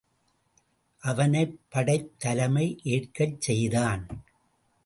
[1.03, 2.79] அவனைப் படைத் தலைமை
[2.83, 4.03] ஏற்கச் செய்தான்.